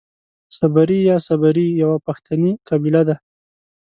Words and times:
صبري 0.57 0.99
يا 1.09 1.17
سبري 1.27 1.67
يوۀ 1.81 1.93
پښتني 2.07 2.51
قبيله 2.69 3.01
ده. 3.07 3.15